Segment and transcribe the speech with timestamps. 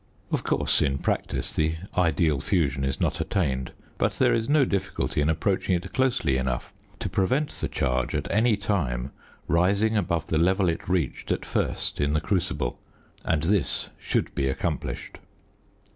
[0.31, 5.21] Of course, in practice the ideal fusion is not attained, but there is no difficulty
[5.21, 9.11] in approaching it closely enough to prevent the charge at any time
[9.47, 12.79] rising above the level it reached at first in the crucible,
[13.25, 15.19] and this should be accomplished.